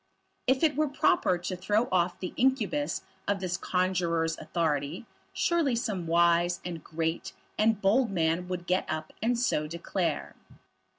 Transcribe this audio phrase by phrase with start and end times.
[0.47, 6.07] If it were proper to throw off the incubus of this conjuror's authority, surely some
[6.07, 10.35] wise, and great, and bold man would get up and so declare.